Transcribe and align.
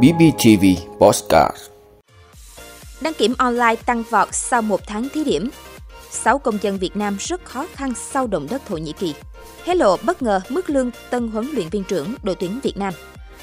BBTV 0.00 0.64
Postcard 0.98 1.56
Đăng 3.00 3.14
kiểm 3.14 3.34
online 3.38 3.74
tăng 3.86 4.02
vọt 4.10 4.28
sau 4.32 4.62
một 4.62 4.80
tháng 4.86 5.08
thí 5.08 5.24
điểm. 5.24 5.50
6 6.10 6.38
công 6.38 6.58
dân 6.62 6.78
Việt 6.78 6.96
Nam 6.96 7.16
rất 7.20 7.44
khó 7.44 7.66
khăn 7.74 7.92
sau 7.94 8.26
động 8.26 8.46
đất 8.50 8.62
Thổ 8.66 8.76
Nhĩ 8.76 8.92
Kỳ. 8.92 9.14
Hé 9.64 9.74
lộ 9.74 9.96
bất 10.02 10.22
ngờ 10.22 10.40
mức 10.48 10.70
lương 10.70 10.90
tân 11.10 11.28
huấn 11.28 11.50
luyện 11.52 11.68
viên 11.68 11.84
trưởng 11.84 12.14
đội 12.22 12.34
tuyển 12.34 12.60
Việt 12.62 12.76
Nam. 12.76 12.94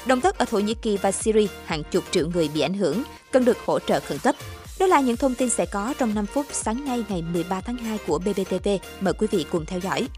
Động 0.06 0.20
đất 0.22 0.38
ở 0.38 0.44
Thổ 0.44 0.58
Nhĩ 0.58 0.74
Kỳ 0.74 0.96
và 0.96 1.12
Syria, 1.12 1.46
hàng 1.64 1.82
chục 1.90 2.04
triệu 2.10 2.28
người 2.34 2.50
bị 2.54 2.60
ảnh 2.60 2.74
hưởng, 2.74 3.02
cần 3.32 3.44
được 3.44 3.56
hỗ 3.66 3.78
trợ 3.78 4.00
khẩn 4.00 4.18
cấp. 4.18 4.34
Đó 4.80 4.86
là 4.86 5.00
những 5.00 5.16
thông 5.16 5.34
tin 5.34 5.50
sẽ 5.50 5.66
có 5.66 5.94
trong 5.98 6.14
5 6.14 6.26
phút 6.26 6.46
sáng 6.52 6.84
nay 6.84 7.04
ngày 7.08 7.22
13 7.22 7.60
tháng 7.60 7.76
2 7.76 7.98
của 8.06 8.18
BBTV. 8.18 8.68
Mời 9.00 9.14
quý 9.14 9.26
vị 9.30 9.46
cùng 9.50 9.66
theo 9.66 9.78
dõi. 9.80 10.08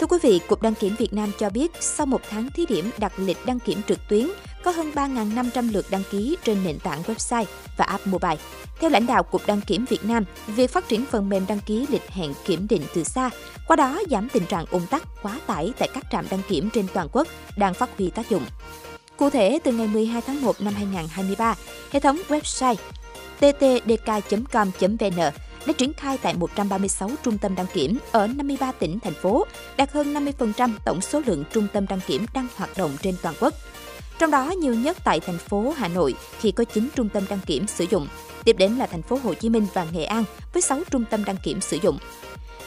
Thưa 0.00 0.06
quý 0.06 0.18
vị, 0.22 0.40
Cục 0.48 0.62
Đăng 0.62 0.74
kiểm 0.74 0.94
Việt 0.98 1.12
Nam 1.12 1.32
cho 1.38 1.50
biết 1.50 1.72
sau 1.80 2.06
một 2.06 2.20
tháng 2.30 2.50
thí 2.50 2.66
điểm 2.66 2.90
đặt 2.98 3.12
lịch 3.16 3.46
đăng 3.46 3.58
kiểm 3.58 3.80
trực 3.88 3.98
tuyến, 4.08 4.28
có 4.64 4.70
hơn 4.70 4.90
3.500 4.94 5.72
lượt 5.72 5.86
đăng 5.90 6.02
ký 6.10 6.36
trên 6.44 6.64
nền 6.64 6.78
tảng 6.78 7.02
website 7.02 7.44
và 7.76 7.84
app 7.84 8.06
mobile. 8.06 8.36
Theo 8.80 8.90
lãnh 8.90 9.06
đạo 9.06 9.22
Cục 9.22 9.46
Đăng 9.46 9.60
kiểm 9.60 9.84
Việt 9.88 10.04
Nam, 10.04 10.24
việc 10.46 10.70
phát 10.70 10.88
triển 10.88 11.04
phần 11.04 11.28
mềm 11.28 11.46
đăng 11.48 11.60
ký 11.60 11.86
lịch 11.88 12.10
hẹn 12.10 12.32
kiểm 12.44 12.66
định 12.68 12.82
từ 12.94 13.04
xa, 13.04 13.30
qua 13.68 13.76
đó 13.76 14.00
giảm 14.10 14.28
tình 14.28 14.46
trạng 14.46 14.66
ủng 14.70 14.86
tắc, 14.90 15.02
quá 15.22 15.40
tải 15.46 15.72
tại 15.78 15.88
các 15.94 16.04
trạm 16.10 16.26
đăng 16.30 16.42
kiểm 16.48 16.70
trên 16.70 16.86
toàn 16.94 17.08
quốc 17.12 17.28
đang 17.56 17.74
phát 17.74 17.90
huy 17.98 18.10
tác 18.10 18.30
dụng. 18.30 18.42
Cụ 19.16 19.30
thể, 19.30 19.58
từ 19.64 19.72
ngày 19.72 19.86
12 19.86 20.22
tháng 20.26 20.42
1 20.42 20.60
năm 20.60 20.74
2023, 20.74 21.54
hệ 21.90 22.00
thống 22.00 22.18
website 22.28 22.76
ttdk.com.vn 23.40 25.20
đã 25.68 25.74
triển 25.78 25.92
khai 25.92 26.18
tại 26.22 26.34
136 26.34 27.10
trung 27.22 27.38
tâm 27.38 27.54
đăng 27.54 27.66
kiểm 27.74 27.98
ở 28.12 28.26
53 28.26 28.72
tỉnh, 28.72 29.00
thành 29.00 29.14
phố, 29.14 29.46
đạt 29.76 29.92
hơn 29.92 30.14
50% 30.14 30.70
tổng 30.84 31.00
số 31.00 31.22
lượng 31.26 31.44
trung 31.52 31.66
tâm 31.72 31.86
đăng 31.88 32.00
kiểm 32.06 32.26
đang 32.34 32.46
hoạt 32.56 32.70
động 32.76 32.90
trên 33.02 33.14
toàn 33.22 33.34
quốc. 33.40 33.54
Trong 34.18 34.30
đó 34.30 34.50
nhiều 34.50 34.74
nhất 34.74 34.96
tại 35.04 35.20
thành 35.20 35.38
phố 35.38 35.74
Hà 35.76 35.88
Nội 35.88 36.14
khi 36.40 36.52
có 36.52 36.64
9 36.64 36.88
trung 36.94 37.08
tâm 37.08 37.22
đăng 37.28 37.40
kiểm 37.46 37.66
sử 37.66 37.84
dụng. 37.90 38.08
Tiếp 38.44 38.56
đến 38.58 38.72
là 38.72 38.86
thành 38.86 39.02
phố 39.02 39.18
Hồ 39.22 39.34
Chí 39.34 39.48
Minh 39.48 39.66
và 39.74 39.86
Nghệ 39.92 40.04
An 40.04 40.24
với 40.52 40.62
6 40.62 40.80
trung 40.90 41.04
tâm 41.10 41.24
đăng 41.24 41.36
kiểm 41.42 41.60
sử 41.60 41.78
dụng. 41.82 41.98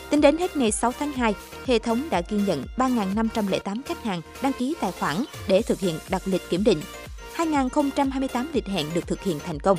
Tính 0.09 0.21
đến 0.21 0.37
hết 0.37 0.57
ngày 0.57 0.71
6 0.71 0.91
tháng 0.99 1.11
2, 1.11 1.35
hệ 1.65 1.79
thống 1.79 2.07
đã 2.09 2.21
ghi 2.29 2.37
nhận 2.47 2.63
3.508 2.77 3.81
khách 3.85 4.03
hàng 4.03 4.21
đăng 4.41 4.53
ký 4.53 4.75
tài 4.81 4.91
khoản 4.91 5.23
để 5.47 5.61
thực 5.61 5.79
hiện 5.79 5.99
đặt 6.09 6.21
lịch 6.25 6.49
kiểm 6.49 6.63
định. 6.63 6.81
2.028 7.35 8.45
lịch 8.53 8.67
hẹn 8.67 8.85
được 8.93 9.07
thực 9.07 9.23
hiện 9.23 9.39
thành 9.45 9.59
công. 9.59 9.77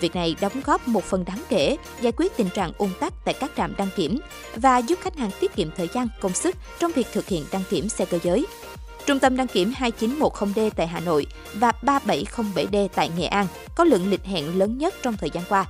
Việc 0.00 0.14
này 0.14 0.36
đóng 0.40 0.60
góp 0.64 0.88
một 0.88 1.04
phần 1.04 1.24
đáng 1.24 1.42
kể 1.48 1.76
giải 2.00 2.12
quyết 2.16 2.36
tình 2.36 2.48
trạng 2.54 2.72
ùn 2.78 2.90
tắc 3.00 3.12
tại 3.24 3.34
các 3.40 3.50
trạm 3.56 3.74
đăng 3.76 3.88
kiểm 3.96 4.18
và 4.56 4.78
giúp 4.78 4.98
khách 5.02 5.16
hàng 5.16 5.30
tiết 5.40 5.56
kiệm 5.56 5.68
thời 5.76 5.88
gian, 5.94 6.08
công 6.20 6.34
sức 6.34 6.56
trong 6.78 6.92
việc 6.92 7.06
thực 7.12 7.28
hiện 7.28 7.44
đăng 7.52 7.62
kiểm 7.70 7.88
xe 7.88 8.04
cơ 8.04 8.18
giới. 8.22 8.46
Trung 9.06 9.18
tâm 9.18 9.36
đăng 9.36 9.46
kiểm 9.46 9.72
2910D 9.78 10.70
tại 10.76 10.86
Hà 10.86 11.00
Nội 11.00 11.26
và 11.54 11.72
3707D 11.82 12.88
tại 12.94 13.10
Nghệ 13.18 13.26
An 13.26 13.46
có 13.74 13.84
lượng 13.84 14.10
lịch 14.10 14.24
hẹn 14.24 14.58
lớn 14.58 14.78
nhất 14.78 14.94
trong 15.02 15.16
thời 15.16 15.30
gian 15.30 15.44
qua, 15.48 15.66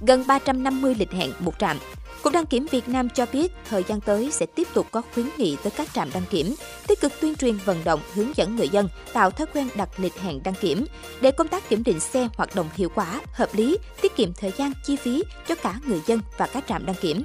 gần 0.00 0.24
350 0.26 0.94
lịch 0.98 1.12
hẹn 1.12 1.32
một 1.40 1.58
trạm. 1.58 1.78
Cục 2.22 2.32
đăng 2.32 2.46
kiểm 2.46 2.66
Việt 2.70 2.88
Nam 2.88 3.08
cho 3.08 3.26
biết 3.32 3.52
thời 3.68 3.84
gian 3.88 4.00
tới 4.00 4.30
sẽ 4.32 4.46
tiếp 4.46 4.68
tục 4.74 4.86
có 4.90 5.02
khuyến 5.14 5.26
nghị 5.36 5.56
tới 5.62 5.70
các 5.76 5.88
trạm 5.94 6.10
đăng 6.14 6.22
kiểm, 6.30 6.54
tích 6.86 7.00
cực 7.00 7.12
tuyên 7.20 7.36
truyền 7.36 7.56
vận 7.64 7.84
động 7.84 8.00
hướng 8.14 8.36
dẫn 8.36 8.56
người 8.56 8.68
dân 8.68 8.88
tạo 9.12 9.30
thói 9.30 9.46
quen 9.54 9.68
đặt 9.76 9.88
lịch 9.96 10.18
hẹn 10.18 10.42
đăng 10.42 10.54
kiểm 10.54 10.84
để 11.20 11.30
công 11.30 11.48
tác 11.48 11.68
kiểm 11.68 11.82
định 11.84 12.00
xe 12.00 12.28
hoạt 12.36 12.54
động 12.54 12.68
hiệu 12.74 12.88
quả, 12.94 13.20
hợp 13.32 13.48
lý, 13.52 13.78
tiết 14.00 14.16
kiệm 14.16 14.32
thời 14.32 14.52
gian 14.58 14.72
chi 14.84 14.96
phí 14.96 15.22
cho 15.48 15.54
cả 15.54 15.74
người 15.86 16.00
dân 16.06 16.20
và 16.38 16.46
các 16.46 16.64
trạm 16.68 16.86
đăng 16.86 16.96
kiểm. 17.00 17.22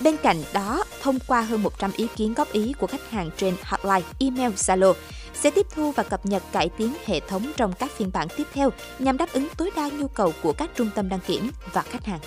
Bên 0.00 0.16
cạnh 0.22 0.42
đó, 0.52 0.84
thông 1.02 1.18
qua 1.26 1.40
hơn 1.40 1.62
100 1.62 1.90
ý 1.96 2.06
kiến 2.16 2.34
góp 2.34 2.52
ý 2.52 2.72
của 2.72 2.86
khách 2.86 3.10
hàng 3.10 3.30
trên 3.36 3.54
hotline, 3.62 4.08
email, 4.18 4.52
Zalo, 4.52 4.92
sẽ 5.34 5.50
tiếp 5.50 5.66
thu 5.74 5.92
và 5.92 6.02
cập 6.02 6.26
nhật 6.26 6.42
cải 6.52 6.68
tiến 6.68 6.94
hệ 7.06 7.20
thống 7.20 7.52
trong 7.56 7.72
các 7.72 7.90
phiên 7.90 8.10
bản 8.12 8.28
tiếp 8.36 8.44
theo 8.52 8.70
nhằm 8.98 9.16
đáp 9.16 9.32
ứng 9.32 9.48
tối 9.56 9.70
đa 9.76 9.88
nhu 9.88 10.08
cầu 10.08 10.32
của 10.42 10.52
các 10.52 10.70
trung 10.76 10.90
tâm 10.94 11.08
đăng 11.08 11.20
kiểm 11.26 11.50
và 11.72 11.82
khách 11.82 12.04
hàng. 12.04 12.20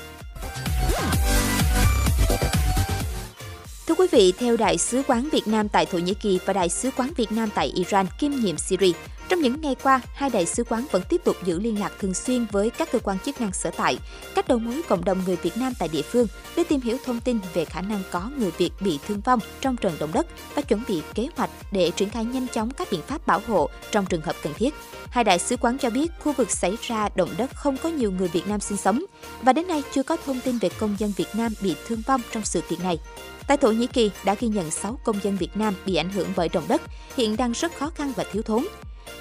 Thưa 3.87 3.95
quý 3.95 4.07
vị, 4.11 4.33
theo 4.39 4.57
Đại 4.57 4.77
sứ 4.77 5.01
quán 5.07 5.29
Việt 5.31 5.47
Nam 5.47 5.69
tại 5.69 5.85
Thổ 5.85 5.97
Nhĩ 5.97 6.13
Kỳ 6.13 6.39
và 6.45 6.53
Đại 6.53 6.69
sứ 6.69 6.89
quán 6.97 7.11
Việt 7.17 7.31
Nam 7.31 7.49
tại 7.55 7.67
Iran 7.75 8.05
kiêm 8.19 8.31
nhiệm 8.31 8.57
Syria, 8.57 8.91
trong 9.29 9.41
những 9.41 9.61
ngày 9.61 9.75
qua, 9.83 10.01
hai 10.13 10.29
đại 10.29 10.45
sứ 10.45 10.63
quán 10.63 10.85
vẫn 10.91 11.01
tiếp 11.09 11.21
tục 11.23 11.35
giữ 11.43 11.59
liên 11.59 11.79
lạc 11.79 11.91
thường 11.99 12.13
xuyên 12.13 12.45
với 12.51 12.69
các 12.69 12.91
cơ 12.91 12.99
quan 12.99 13.19
chức 13.19 13.41
năng 13.41 13.53
sở 13.53 13.71
tại, 13.77 13.97
các 14.35 14.47
đầu 14.47 14.59
mối 14.59 14.81
cộng 14.87 15.05
đồng 15.05 15.21
người 15.25 15.35
Việt 15.35 15.57
Nam 15.57 15.73
tại 15.79 15.87
địa 15.87 16.01
phương 16.01 16.27
để 16.55 16.63
tìm 16.63 16.81
hiểu 16.81 16.97
thông 17.05 17.19
tin 17.19 17.39
về 17.53 17.65
khả 17.65 17.81
năng 17.81 18.01
có 18.11 18.29
người 18.37 18.51
Việt 18.57 18.71
bị 18.79 18.99
thương 19.07 19.21
vong 19.21 19.39
trong 19.61 19.77
trận 19.77 19.95
động 19.99 20.09
đất 20.13 20.27
và 20.55 20.61
chuẩn 20.61 20.83
bị 20.87 21.01
kế 21.13 21.27
hoạch 21.35 21.49
để 21.71 21.91
triển 21.95 22.09
khai 22.09 22.25
nhanh 22.25 22.47
chóng 22.47 22.71
các 22.71 22.87
biện 22.91 23.01
pháp 23.01 23.27
bảo 23.27 23.41
hộ 23.47 23.69
trong 23.91 24.05
trường 24.05 24.21
hợp 24.21 24.35
cần 24.43 24.53
thiết. 24.53 24.73
Hai 25.09 25.23
đại 25.23 25.39
sứ 25.39 25.57
quán 25.57 25.77
cho 25.77 25.89
biết 25.89 26.11
khu 26.19 26.33
vực 26.33 26.51
xảy 26.51 26.77
ra 26.81 27.09
động 27.15 27.29
đất 27.37 27.55
không 27.55 27.77
có 27.77 27.89
nhiều 27.89 28.11
người 28.11 28.27
Việt 28.27 28.47
Nam 28.47 28.59
sinh 28.59 28.77
sống 28.77 29.05
và 29.41 29.53
đến 29.53 29.67
nay 29.67 29.83
chưa 29.93 30.03
có 30.03 30.17
thông 30.25 30.39
tin 30.41 30.57
về 30.57 30.69
công 30.69 30.95
dân 30.99 31.13
Việt 31.15 31.29
Nam 31.33 31.53
bị 31.61 31.75
thương 31.87 32.01
vong 32.07 32.21
trong 32.31 32.45
sự 32.45 32.61
kiện 32.61 32.83
này. 32.83 32.99
Tại 33.47 33.57
Thổ 33.57 33.71
Nhĩ 33.71 33.87
Kỳ 33.87 34.11
đã 34.23 34.35
ghi 34.39 34.47
nhận 34.47 34.71
6 34.71 34.99
công 35.03 35.23
dân 35.23 35.37
Việt 35.37 35.57
Nam 35.57 35.73
bị 35.85 35.95
ảnh 35.95 36.09
hưởng 36.09 36.27
bởi 36.35 36.49
động 36.49 36.63
đất, 36.67 36.81
hiện 37.17 37.37
đang 37.37 37.51
rất 37.51 37.75
khó 37.75 37.89
khăn 37.95 38.13
và 38.15 38.23
thiếu 38.31 38.43
thốn. 38.43 38.65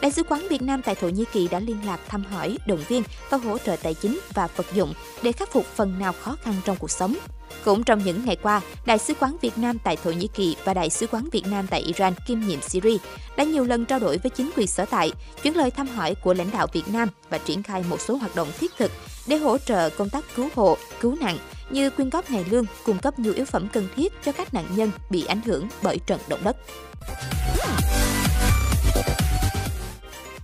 Đại 0.00 0.10
sứ 0.10 0.22
quán 0.22 0.46
Việt 0.50 0.62
Nam 0.62 0.82
tại 0.82 0.94
Thổ 0.94 1.08
Nhĩ 1.08 1.24
Kỳ 1.32 1.48
đã 1.48 1.58
liên 1.58 1.86
lạc 1.86 2.00
thăm 2.08 2.24
hỏi, 2.24 2.58
động 2.66 2.80
viên 2.88 3.02
và 3.30 3.38
hỗ 3.38 3.58
trợ 3.58 3.76
tài 3.82 3.94
chính 3.94 4.20
và 4.34 4.48
vật 4.56 4.66
dụng 4.74 4.94
để 5.22 5.32
khắc 5.32 5.52
phục 5.52 5.66
phần 5.66 5.98
nào 5.98 6.14
khó 6.20 6.36
khăn 6.42 6.54
trong 6.64 6.76
cuộc 6.76 6.90
sống. 6.90 7.14
Cũng 7.64 7.84
trong 7.84 8.04
những 8.04 8.24
ngày 8.24 8.36
qua, 8.36 8.60
Đại 8.86 8.98
sứ 8.98 9.14
quán 9.20 9.36
Việt 9.40 9.58
Nam 9.58 9.78
tại 9.84 9.96
Thổ 9.96 10.10
Nhĩ 10.10 10.28
Kỳ 10.34 10.56
và 10.64 10.74
Đại 10.74 10.90
sứ 10.90 11.06
quán 11.06 11.28
Việt 11.32 11.46
Nam 11.46 11.66
tại 11.66 11.80
Iran 11.80 12.12
kiêm 12.26 12.40
nhiệm 12.40 12.60
Syria 12.60 12.96
đã 13.36 13.44
nhiều 13.44 13.64
lần 13.64 13.84
trao 13.84 13.98
đổi 13.98 14.18
với 14.18 14.30
chính 14.30 14.50
quyền 14.56 14.66
sở 14.66 14.84
tại, 14.84 15.12
chuyển 15.42 15.56
lời 15.56 15.70
thăm 15.70 15.88
hỏi 15.88 16.14
của 16.14 16.34
lãnh 16.34 16.50
đạo 16.50 16.66
Việt 16.72 16.88
Nam 16.88 17.08
và 17.30 17.38
triển 17.38 17.62
khai 17.62 17.84
một 17.88 18.00
số 18.00 18.16
hoạt 18.16 18.36
động 18.36 18.48
thiết 18.58 18.72
thực 18.78 18.92
để 19.26 19.36
hỗ 19.36 19.58
trợ 19.58 19.90
công 19.90 20.10
tác 20.10 20.24
cứu 20.36 20.48
hộ, 20.54 20.76
cứu 21.00 21.16
nạn 21.20 21.38
như 21.70 21.90
quyên 21.90 22.10
góp 22.10 22.30
ngày 22.30 22.44
lương, 22.50 22.64
cung 22.84 22.98
cấp 22.98 23.18
nhu 23.18 23.32
yếu 23.32 23.44
phẩm 23.44 23.68
cần 23.72 23.88
thiết 23.96 24.12
cho 24.24 24.32
các 24.32 24.54
nạn 24.54 24.64
nhân 24.76 24.90
bị 25.10 25.24
ảnh 25.24 25.40
hưởng 25.44 25.68
bởi 25.82 25.98
trận 26.06 26.20
động 26.28 26.40
đất. 26.44 26.56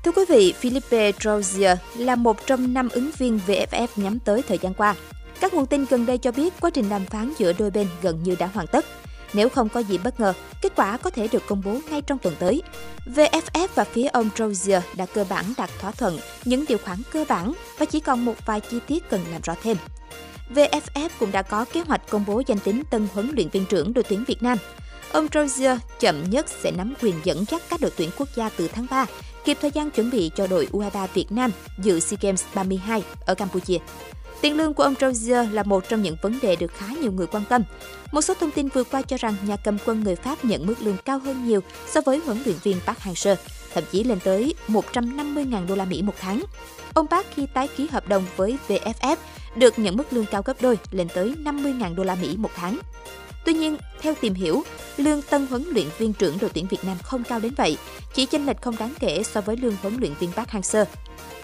Thưa 0.05 0.13
quý 0.13 0.25
vị, 0.29 0.53
Philippe 0.53 1.13
Drozier 1.13 1.77
là 1.97 2.17
một 2.17 2.47
trong 2.47 2.75
năm 2.75 2.89
ứng 2.89 3.11
viên 3.19 3.41
VFF 3.47 3.87
nhắm 3.97 4.19
tới 4.19 4.43
thời 4.43 4.59
gian 4.59 4.75
qua. 4.75 4.95
Các 5.41 5.55
nguồn 5.55 5.67
tin 5.67 5.85
gần 5.91 6.07
đây 6.07 6.19
cho 6.19 6.33
biết 6.33 6.55
quá 6.61 6.71
trình 6.71 6.89
đàm 6.89 7.05
phán 7.05 7.33
giữa 7.39 7.53
đôi 7.53 7.71
bên 7.71 7.89
gần 8.03 8.23
như 8.23 8.37
đã 8.39 8.47
hoàn 8.47 8.67
tất. 8.67 8.85
Nếu 9.33 9.49
không 9.49 9.69
có 9.69 9.81
gì 9.81 9.99
bất 9.99 10.21
ngờ, 10.21 10.33
kết 10.63 10.73
quả 10.77 10.97
có 10.97 11.11
thể 11.11 11.29
được 11.29 11.43
công 11.49 11.63
bố 11.65 11.79
ngay 11.91 12.03
trong 12.03 12.19
tuần 12.19 12.35
tới. 12.39 12.63
VFF 13.07 13.69
và 13.75 13.85
phía 13.85 14.07
ông 14.07 14.31
Drozier 14.37 14.81
đã 14.97 15.07
cơ 15.07 15.25
bản 15.29 15.45
đạt 15.57 15.71
thỏa 15.81 15.91
thuận 15.91 16.19
những 16.45 16.65
điều 16.69 16.79
khoản 16.79 16.99
cơ 17.13 17.25
bản 17.29 17.53
và 17.79 17.87
chỉ 17.87 18.01
còn 18.01 18.25
một 18.25 18.35
vài 18.47 18.61
chi 18.61 18.79
tiết 18.87 19.09
cần 19.11 19.21
làm 19.33 19.41
rõ 19.45 19.55
thêm. 19.63 19.77
VFF 20.55 21.09
cũng 21.19 21.33
đã 21.33 21.43
có 21.43 21.65
kế 21.73 21.81
hoạch 21.81 22.11
công 22.11 22.25
bố 22.27 22.43
danh 22.47 22.59
tính 22.59 22.83
tân 22.91 23.09
huấn 23.15 23.31
luyện 23.35 23.49
viên 23.49 23.67
trưởng 23.67 23.93
đội 23.93 24.05
tuyển 24.09 24.25
Việt 24.27 24.43
Nam. 24.43 24.59
Ông 25.13 25.27
Drozier 25.27 25.79
chậm 26.01 26.31
nhất 26.31 26.47
sẽ 26.63 26.71
nắm 26.71 26.95
quyền 27.03 27.15
dẫn 27.25 27.45
dắt 27.51 27.63
các 27.69 27.81
đội 27.81 27.91
tuyển 27.97 28.11
quốc 28.19 28.29
gia 28.35 28.49
từ 28.49 28.69
tháng 28.69 28.87
3, 28.91 29.07
kịp 29.45 29.59
thời 29.61 29.71
gian 29.71 29.91
chuẩn 29.91 30.11
bị 30.11 30.31
cho 30.37 30.47
đội 30.47 30.69
U23 30.73 31.07
Việt 31.15 31.33
Nam 31.33 31.51
dự 31.79 32.01
SEA 32.01 32.19
Games 32.21 32.45
32 32.55 33.03
ở 33.27 33.35
Campuchia. 33.35 33.79
Tiền 34.41 34.57
lương 34.57 34.75
của 34.75 34.83
ông 34.83 34.95
Rozier 34.95 35.53
là 35.53 35.63
một 35.63 35.89
trong 35.89 36.03
những 36.03 36.17
vấn 36.23 36.39
đề 36.43 36.57
được 36.57 36.73
khá 36.75 36.87
nhiều 37.01 37.13
người 37.13 37.27
quan 37.27 37.45
tâm. 37.49 37.63
Một 38.13 38.23
số 38.23 38.35
thông 38.35 38.51
tin 38.51 38.69
vừa 38.69 38.85
qua 38.85 39.03
cho 39.03 39.17
rằng 39.17 39.35
nhà 39.47 39.57
cầm 39.57 39.79
quân 39.87 40.05
người 40.05 40.17
Pháp 40.17 40.45
nhận 40.45 40.67
mức 40.67 40.75
lương 40.81 40.97
cao 41.05 41.19
hơn 41.19 41.47
nhiều 41.47 41.61
so 41.89 42.01
với 42.01 42.19
huấn 42.19 42.43
luyện 42.45 42.57
viên 42.63 42.81
Park 42.87 42.99
Hang-seo, 42.99 43.37
thậm 43.75 43.85
chí 43.93 44.05
lên 44.05 44.19
tới 44.25 44.55
150.000 44.69 45.67
đô 45.67 45.75
la 45.75 45.85
Mỹ 45.85 46.03
một 46.03 46.15
tháng. 46.21 46.45
Ông 46.95 47.07
Park 47.07 47.27
khi 47.35 47.47
tái 47.47 47.69
ký 47.77 47.89
hợp 47.93 48.09
đồng 48.09 48.25
với 48.37 48.59
VFF 48.69 49.17
được 49.57 49.79
nhận 49.79 49.97
mức 49.97 50.13
lương 50.13 50.27
cao 50.27 50.43
gấp 50.43 50.63
đôi 50.63 50.79
lên 50.91 51.09
tới 51.15 51.35
50.000 51.45 51.95
đô 51.95 52.05
la 52.05 52.15
Mỹ 52.15 52.37
một 52.37 52.51
tháng. 52.55 52.79
Tuy 53.45 53.53
nhiên, 53.53 53.77
theo 54.01 54.15
tìm 54.21 54.35
hiểu, 54.35 54.63
lương 54.97 55.23
tân 55.23 55.47
huấn 55.47 55.65
luyện 55.71 55.87
viên 55.99 56.13
trưởng 56.13 56.39
đội 56.41 56.51
tuyển 56.55 56.67
Việt 56.71 56.85
Nam 56.85 56.97
không 57.03 57.25
cao 57.25 57.41
đến 57.41 57.53
vậy, 57.57 57.77
chỉ 58.15 58.27
chênh 58.27 58.47
lệch 58.47 58.63
không 58.63 58.77
đáng 58.77 58.95
kể 59.01 59.23
so 59.23 59.41
với 59.41 59.57
lương 59.57 59.77
huấn 59.83 59.97
luyện 60.01 60.13
viên 60.21 60.33
Park 60.33 60.49
Hang-seo. 60.49 60.85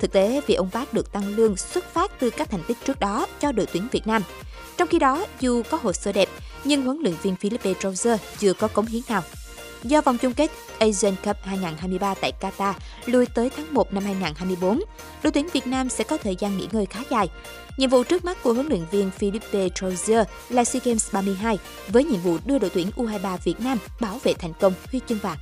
Thực 0.00 0.12
tế, 0.12 0.40
vì 0.46 0.54
ông 0.54 0.70
Park 0.70 0.92
được 0.92 1.12
tăng 1.12 1.36
lương 1.36 1.56
xuất 1.56 1.84
phát 1.94 2.20
từ 2.20 2.30
các 2.30 2.50
thành 2.50 2.62
tích 2.68 2.76
trước 2.84 3.00
đó 3.00 3.26
cho 3.40 3.52
đội 3.52 3.66
tuyển 3.72 3.88
Việt 3.92 4.06
Nam. 4.06 4.22
Trong 4.76 4.88
khi 4.88 4.98
đó, 4.98 5.26
dù 5.40 5.62
có 5.70 5.78
hồ 5.82 5.92
sơ 5.92 6.12
đẹp, 6.12 6.28
nhưng 6.64 6.82
huấn 6.82 6.98
luyện 7.02 7.14
viên 7.22 7.36
Philippe 7.36 7.72
Drozer 7.72 8.16
chưa 8.38 8.52
có 8.52 8.68
cống 8.68 8.86
hiến 8.86 9.02
nào. 9.08 9.22
Do 9.82 10.00
vòng 10.00 10.18
chung 10.18 10.34
kết 10.34 10.50
Asian 10.78 11.14
Cup 11.24 11.36
2023 11.42 12.14
tại 12.14 12.32
Qatar 12.40 12.72
lùi 13.06 13.26
tới 13.26 13.50
tháng 13.56 13.74
1 13.74 13.92
năm 13.92 14.04
2024, 14.04 14.80
đội 15.22 15.32
tuyển 15.32 15.48
Việt 15.52 15.66
Nam 15.66 15.88
sẽ 15.88 16.04
có 16.04 16.16
thời 16.16 16.36
gian 16.36 16.56
nghỉ 16.56 16.68
ngơi 16.72 16.86
khá 16.86 17.00
dài. 17.10 17.28
Nhiệm 17.76 17.90
vụ 17.90 18.04
trước 18.04 18.24
mắt 18.24 18.42
của 18.42 18.52
huấn 18.52 18.66
luyện 18.66 18.84
viên 18.90 19.10
Philippe 19.10 19.68
Trozier 19.68 20.24
là 20.48 20.64
SEA 20.64 20.82
Games 20.84 21.14
32 21.14 21.58
với 21.88 22.04
nhiệm 22.04 22.20
vụ 22.20 22.38
đưa 22.44 22.58
đội 22.58 22.70
tuyển 22.70 22.90
U23 22.96 23.36
Việt 23.44 23.60
Nam 23.60 23.78
bảo 24.00 24.18
vệ 24.22 24.34
thành 24.34 24.52
công 24.60 24.72
huy 24.90 25.00
chương 25.08 25.18
vàng. 25.18 25.38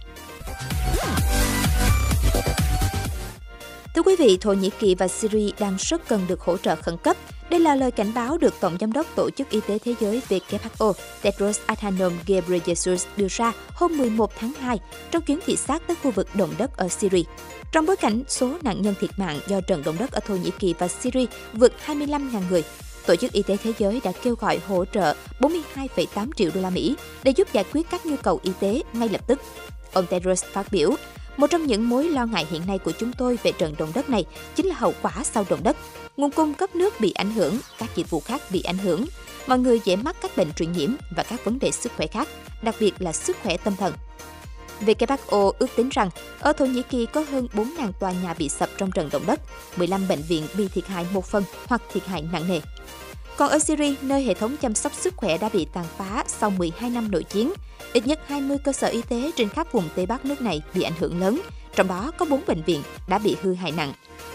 Thưa 3.99 4.03
quý 4.03 4.17
vị, 4.17 4.39
Thổ 4.41 4.53
Nhĩ 4.53 4.71
Kỳ 4.79 4.95
và 4.95 5.09
Syria 5.09 5.51
đang 5.59 5.77
rất 5.79 6.09
cần 6.09 6.21
được 6.29 6.41
hỗ 6.41 6.57
trợ 6.57 6.77
khẩn 6.77 6.97
cấp. 6.97 7.17
Đây 7.51 7.61
là 7.61 7.75
lời 7.75 7.91
cảnh 7.91 8.15
báo 8.15 8.39
được 8.39 8.55
Tổng 8.61 8.77
Giám 8.81 8.93
đốc 8.93 9.07
Tổ 9.17 9.31
chức 9.31 9.51
Y 9.51 9.61
tế 9.61 9.79
Thế 9.79 9.95
giới 10.01 10.23
WHO 10.29 10.93
Tedros 11.23 11.61
Adhanom 11.67 12.13
Ghebreyesus 12.27 13.07
đưa 13.17 13.27
ra 13.31 13.53
hôm 13.75 13.99
11 13.99 14.31
tháng 14.39 14.53
2 14.53 14.79
trong 15.11 15.23
chuyến 15.23 15.39
thị 15.47 15.57
sát 15.57 15.83
tới 15.87 15.97
khu 16.03 16.11
vực 16.11 16.29
động 16.35 16.55
đất 16.59 16.77
ở 16.77 16.89
Syria. 16.89 17.23
Trong 17.73 17.87
bối 17.87 17.97
cảnh 17.97 18.23
số 18.29 18.53
nạn 18.63 18.83
nhân 18.83 18.95
thiệt 19.01 19.11
mạng 19.17 19.41
do 19.47 19.61
trận 19.61 19.83
động 19.85 19.97
đất 19.99 20.13
ở 20.13 20.21
Thổ 20.21 20.37
Nhĩ 20.37 20.51
Kỳ 20.59 20.75
và 20.79 20.89
Syria 20.89 21.27
vượt 21.53 21.73
25.000 21.87 22.43
người, 22.51 22.65
Tổ 23.07 23.17
chức 23.17 23.33
Y 23.33 23.43
tế 23.43 23.57
Thế 23.57 23.73
giới 23.79 24.01
đã 24.05 24.13
kêu 24.23 24.35
gọi 24.35 24.61
hỗ 24.67 24.85
trợ 24.85 25.15
42,8 25.41 26.31
triệu 26.37 26.51
đô 26.55 26.61
la 26.61 26.71
Mỹ 26.71 26.97
để 27.23 27.31
giúp 27.37 27.49
giải 27.53 27.65
quyết 27.73 27.91
các 27.91 28.07
nhu 28.07 28.17
cầu 28.17 28.41
y 28.43 28.53
tế 28.61 28.83
ngay 28.93 29.09
lập 29.09 29.27
tức. 29.27 29.41
Ông 29.93 30.07
Tedros 30.07 30.45
phát 30.45 30.73
biểu, 30.73 30.91
một 31.39 31.47
trong 31.51 31.67
những 31.67 31.89
mối 31.89 32.09
lo 32.09 32.27
ngại 32.27 32.47
hiện 32.51 32.63
nay 32.67 32.79
của 32.79 32.93
chúng 32.93 33.13
tôi 33.13 33.39
về 33.43 33.53
trận 33.53 33.75
động 33.79 33.93
đất 33.95 34.11
này 34.11 34.25
chính 34.55 34.67
là 34.67 34.75
hậu 34.75 34.95
quả 35.03 35.13
sau 35.25 35.45
động 35.49 35.61
đất. 35.63 35.77
Nguồn 36.17 36.31
cung 36.31 36.55
cấp 36.55 36.77
nước 36.77 37.01
bị 37.01 37.13
ảnh 37.13 37.31
hưởng, 37.31 37.59
các 37.79 37.97
dịch 37.97 38.11
vụ 38.11 38.21
khác 38.21 38.43
bị 38.51 38.63
ảnh 38.63 38.79
hưởng, 38.79 39.05
mọi 39.47 39.59
người 39.59 39.81
dễ 39.85 39.97
mắc 39.97 40.17
các 40.23 40.37
bệnh 40.37 40.53
truyền 40.53 40.73
nhiễm 40.73 40.91
và 41.17 41.23
các 41.23 41.45
vấn 41.45 41.59
đề 41.59 41.71
sức 41.71 41.93
khỏe 41.97 42.07
khác, 42.07 42.29
đặc 42.63 42.75
biệt 42.81 42.93
là 42.99 43.13
sức 43.13 43.37
khỏe 43.43 43.57
tâm 43.57 43.77
thần. 43.77 43.95
WHO 44.81 45.53
ước 45.59 45.71
tính 45.77 45.89
rằng 45.89 46.11
ở 46.41 46.53
Thổ 46.53 46.65
Nhĩ 46.67 46.83
Kỳ 46.83 47.07
có 47.07 47.25
hơn 47.31 47.49
4.000 47.55 47.93
tòa 48.01 48.13
nhà 48.13 48.35
bị 48.39 48.49
sập 48.49 48.69
trong 48.79 48.91
trận 48.91 49.09
động 49.13 49.27
đất, 49.27 49.41
15 49.77 50.09
bệnh 50.09 50.23
viện 50.23 50.47
bị 50.57 50.69
thiệt 50.69 50.87
hại 50.87 51.07
một 51.13 51.25
phần 51.25 51.45
hoặc 51.67 51.83
thiệt 51.93 52.07
hại 52.07 52.25
nặng 52.33 52.49
nề. 52.49 52.61
Còn 53.39 53.51
ở 53.51 53.59
Syria, 53.59 53.95
nơi 54.03 54.23
hệ 54.23 54.35
thống 54.35 54.57
chăm 54.57 54.75
sóc 54.75 54.93
sức 54.95 55.17
khỏe 55.17 55.39
đã 55.39 55.49
bị 55.49 55.67
tàn 55.73 55.85
phá 55.99 56.25
sau 56.27 56.51
12 56.51 56.91
năm 56.91 57.11
nội 57.11 57.25
chiến, 57.25 57.53
ít 57.93 58.07
nhất 58.07 58.21
20 58.27 58.59
cơ 58.65 58.73
sở 58.73 58.89
y 58.89 59.03
tế 59.03 59.31
trên 59.37 59.49
khắp 59.49 59.73
vùng 59.73 59.89
Tây 59.95 60.07
Bắc 60.07 60.25
nước 60.25 60.41
này 60.41 60.63
bị 60.75 60.83
ảnh 60.83 60.93
hưởng 60.99 61.21
lớn, 61.21 61.41
trong 61.75 61.89
đó 61.89 62.13
có 62.19 62.27
4 62.27 62.41
bệnh 62.47 62.63
viện 62.63 62.83
đã 63.09 63.19
bị 63.19 63.37
hư 63.43 63.55
hại 63.55 63.73
nặng. 63.73 63.93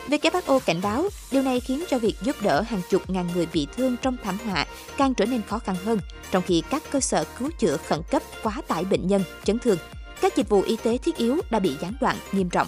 WHO 0.07 0.59
cảnh 0.59 0.81
báo 0.81 1.05
điều 1.31 1.41
này 1.41 1.59
khiến 1.59 1.83
cho 1.89 1.99
việc 1.99 2.15
giúp 2.21 2.35
đỡ 2.41 2.61
hàng 2.61 2.81
chục 2.89 3.09
ngàn 3.09 3.27
người 3.35 3.47
bị 3.53 3.67
thương 3.77 3.95
trong 4.01 4.17
thảm 4.23 4.37
họa 4.45 4.65
càng 4.97 5.13
trở 5.13 5.25
nên 5.25 5.41
khó 5.41 5.59
khăn 5.59 5.75
hơn, 5.85 5.99
trong 6.31 6.43
khi 6.43 6.63
các 6.69 6.83
cơ 6.91 6.99
sở 6.99 7.23
cứu 7.39 7.49
chữa 7.59 7.77
khẩn 7.77 8.01
cấp 8.11 8.23
quá 8.43 8.61
tải 8.67 8.83
bệnh 8.83 9.07
nhân, 9.07 9.23
chấn 9.43 9.59
thương. 9.59 9.77
Các 10.21 10.35
dịch 10.35 10.49
vụ 10.49 10.61
y 10.61 10.75
tế 10.83 10.97
thiết 10.97 11.17
yếu 11.17 11.37
đã 11.49 11.59
bị 11.59 11.75
gián 11.81 11.93
đoạn 12.01 12.17
nghiêm 12.31 12.49
trọng. 12.49 12.67